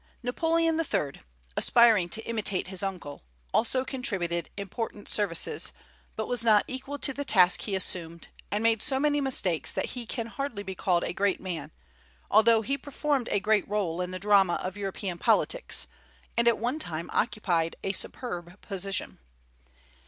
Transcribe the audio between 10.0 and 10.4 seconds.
can